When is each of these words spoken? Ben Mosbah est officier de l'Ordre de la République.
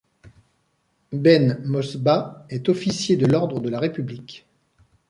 Ben 1.13 1.59
Mosbah 1.63 2.47
est 2.49 2.69
officier 2.69 3.17
de 3.17 3.27
l'Ordre 3.27 3.59
de 3.59 3.69
la 3.69 3.77
République. 3.79 4.47